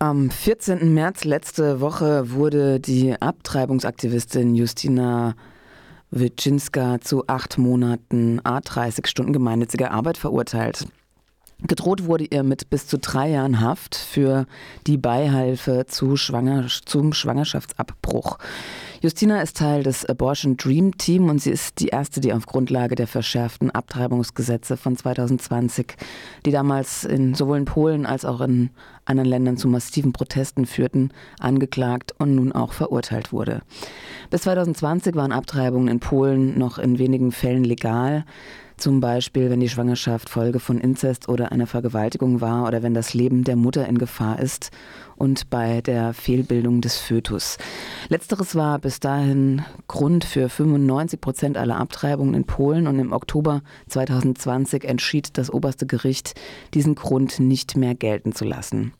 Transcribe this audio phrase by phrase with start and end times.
[0.00, 0.94] Am 14.
[0.94, 5.34] März letzte Woche wurde die Abtreibungsaktivistin Justina
[6.12, 10.86] Witschinska zu acht Monaten A 30 Stunden gemeinnütziger Arbeit verurteilt.
[11.66, 14.46] Gedroht wurde ihr mit bis zu drei Jahren Haft für
[14.86, 18.38] die Beihilfe zu Schwanger zum Schwangerschaftsabbruch.
[19.00, 22.94] Justina ist Teil des Abortion Dream Team und sie ist die erste, die auf Grundlage
[22.94, 25.96] der verschärften Abtreibungsgesetze von 2020,
[26.46, 28.70] die damals in, sowohl in Polen als auch in
[29.04, 33.62] anderen Ländern zu massiven Protesten führten, angeklagt und nun auch verurteilt wurde.
[34.30, 38.24] Bis 2020 waren Abtreibungen in Polen noch in wenigen Fällen legal.
[38.78, 43.12] Zum Beispiel, wenn die Schwangerschaft Folge von Inzest oder einer Vergewaltigung war oder wenn das
[43.12, 44.70] Leben der Mutter in Gefahr ist
[45.16, 47.58] und bei der Fehlbildung des Fötus.
[48.08, 53.62] Letzteres war bis dahin Grund für 95 Prozent aller Abtreibungen in Polen und im Oktober
[53.88, 56.34] 2020 entschied das oberste Gericht,
[56.72, 58.92] diesen Grund nicht mehr gelten zu lassen.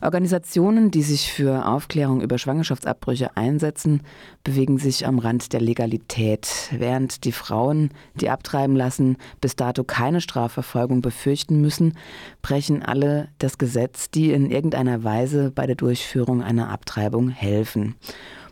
[0.00, 4.00] Organisationen, die sich für Aufklärung über Schwangerschaftsabbrüche einsetzen,
[4.44, 9.09] bewegen sich am Rand der Legalität, während die Frauen, die abtreiben lassen,
[9.40, 11.94] bis dato keine Strafverfolgung befürchten müssen,
[12.42, 17.96] brechen alle das Gesetz, die in irgendeiner Weise bei der Durchführung einer Abtreibung helfen.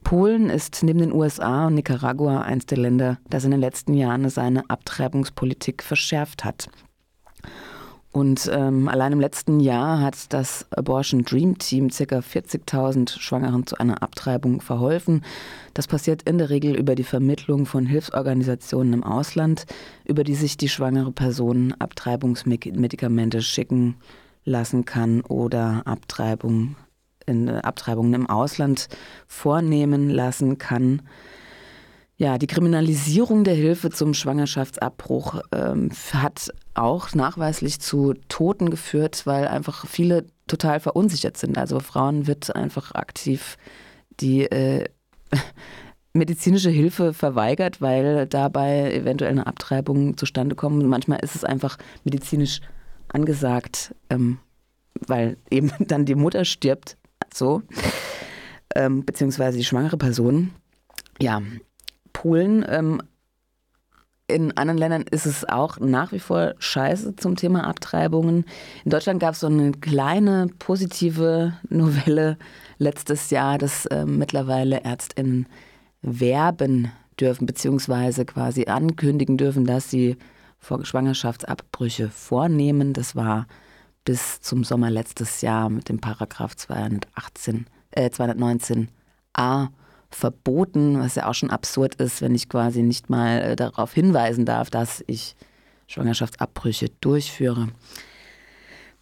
[0.05, 4.29] Polen ist neben den USA und Nicaragua eines der Länder, das in den letzten Jahren
[4.31, 6.71] seine Abtreibungspolitik verschärft hat.
[8.11, 12.19] Und ähm, allein im letzten Jahr hat das Abortion Dream Team ca.
[12.19, 15.23] 40.000 Schwangeren zu einer Abtreibung verholfen.
[15.75, 19.67] Das passiert in der Regel über die Vermittlung von Hilfsorganisationen im Ausland,
[20.05, 23.97] über die sich die schwangere Person Abtreibungsmedikamente schicken
[24.45, 26.77] lassen kann oder Abtreibung
[27.27, 28.89] in, Abtreibungen im Ausland
[29.27, 31.03] vornehmen lassen kann.
[32.21, 39.47] Ja, die Kriminalisierung der Hilfe zum Schwangerschaftsabbruch ähm, hat auch nachweislich zu Toten geführt, weil
[39.47, 41.57] einfach viele total verunsichert sind.
[41.57, 43.57] Also Frauen wird einfach aktiv
[44.19, 44.87] die äh,
[46.13, 50.85] medizinische Hilfe verweigert, weil dabei eventuell eine Abtreibung zustande kommt.
[50.85, 52.61] manchmal ist es einfach medizinisch
[53.13, 54.39] angesagt, ähm,
[55.07, 56.97] weil eben dann die Mutter stirbt,
[57.33, 57.63] so,
[58.75, 60.51] ähm, beziehungsweise die schwangere Person.
[61.21, 61.41] Ja,
[62.19, 62.65] Polen.
[62.69, 63.01] Ähm,
[64.27, 68.45] in anderen Ländern ist es auch nach wie vor scheiße zum Thema Abtreibungen.
[68.85, 72.37] In Deutschland gab es so eine kleine positive Novelle
[72.79, 75.47] letztes Jahr, dass äh, mittlerweile Ärztinnen
[76.03, 76.91] werben
[77.21, 80.17] dürfen, beziehungsweise quasi ankündigen dürfen, dass sie
[80.61, 82.95] Schwangerschaftsabbrüche vornehmen.
[82.95, 83.47] Das war
[84.05, 89.69] bis zum Sommer letztes Jahr mit dem Paragraph 218, äh, 219a
[90.11, 94.45] verboten, was ja auch schon absurd ist, wenn ich quasi nicht mal äh, darauf hinweisen
[94.45, 95.37] darf, dass ich
[95.87, 97.69] Schwangerschaftsabbrüche durchführe.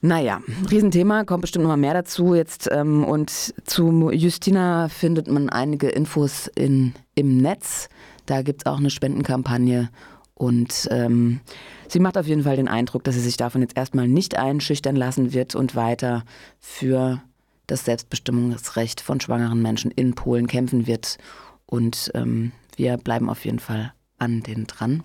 [0.00, 0.40] Naja,
[0.70, 2.68] Riesenthema, kommt bestimmt noch mal mehr dazu jetzt.
[2.70, 3.30] Ähm, und
[3.64, 7.88] zu Justina findet man einige Infos in, im Netz.
[8.26, 9.88] Da gibt es auch eine Spendenkampagne.
[10.34, 11.40] Und ähm,
[11.88, 14.96] sie macht auf jeden Fall den Eindruck, dass sie sich davon jetzt erstmal nicht einschüchtern
[14.96, 16.24] lassen wird und weiter
[16.60, 17.22] für
[17.66, 21.18] das Selbstbestimmungsrecht von schwangeren Menschen in Polen kämpfen wird.
[21.66, 25.02] Und ähm, wir bleiben auf jeden Fall an den dran.